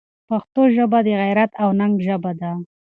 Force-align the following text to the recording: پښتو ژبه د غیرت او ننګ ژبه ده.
پښتو 0.29 0.61
ژبه 0.75 0.99
د 1.05 1.09
غیرت 1.21 1.51
او 1.61 1.69
ننګ 1.79 1.93
ژبه 2.07 2.31
ده. 2.39 2.51